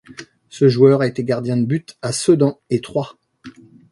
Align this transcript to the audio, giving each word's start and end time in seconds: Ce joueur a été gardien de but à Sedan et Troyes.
Ce 0.49 0.67
joueur 0.67 1.01
a 1.01 1.05
été 1.05 1.23
gardien 1.23 1.57
de 1.57 1.65
but 1.67 1.95
à 2.01 2.11
Sedan 2.11 2.59
et 2.71 2.81
Troyes. 2.81 3.17